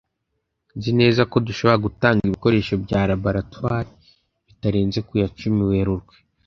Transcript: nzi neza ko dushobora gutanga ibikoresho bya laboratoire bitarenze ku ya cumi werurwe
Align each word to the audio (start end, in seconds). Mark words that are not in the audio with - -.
nzi 0.77 0.91
neza 0.99 1.21
ko 1.31 1.37
dushobora 1.47 1.83
gutanga 1.85 2.21
ibikoresho 2.25 2.73
bya 2.83 3.01
laboratoire 3.11 3.91
bitarenze 4.47 4.99
ku 5.07 5.13
ya 5.21 5.27
cumi 5.39 5.61
werurwe 5.69 6.15